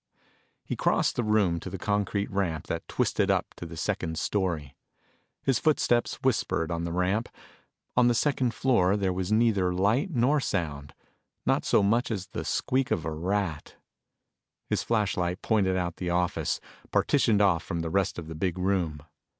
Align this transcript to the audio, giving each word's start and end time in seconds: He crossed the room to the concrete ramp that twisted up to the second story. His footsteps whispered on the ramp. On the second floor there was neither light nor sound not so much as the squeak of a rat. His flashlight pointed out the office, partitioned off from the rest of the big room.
He 0.63 0.75
crossed 0.75 1.15
the 1.15 1.23
room 1.23 1.59
to 1.59 1.69
the 1.69 1.77
concrete 1.77 2.31
ramp 2.31 2.65
that 2.65 2.87
twisted 2.87 3.29
up 3.29 3.53
to 3.57 3.67
the 3.67 3.77
second 3.77 4.17
story. 4.17 4.75
His 5.43 5.59
footsteps 5.59 6.15
whispered 6.23 6.71
on 6.71 6.85
the 6.85 6.91
ramp. 6.91 7.29
On 7.95 8.07
the 8.07 8.15
second 8.15 8.55
floor 8.55 8.97
there 8.97 9.13
was 9.13 9.31
neither 9.31 9.71
light 9.71 10.09
nor 10.09 10.39
sound 10.39 10.95
not 11.45 11.65
so 11.65 11.83
much 11.83 12.09
as 12.09 12.29
the 12.29 12.43
squeak 12.43 12.89
of 12.89 13.05
a 13.05 13.11
rat. 13.11 13.75
His 14.65 14.81
flashlight 14.81 15.43
pointed 15.43 15.77
out 15.77 15.97
the 15.97 16.09
office, 16.09 16.59
partitioned 16.89 17.39
off 17.39 17.61
from 17.61 17.81
the 17.81 17.91
rest 17.91 18.17
of 18.17 18.27
the 18.27 18.33
big 18.33 18.57
room. 18.57 19.01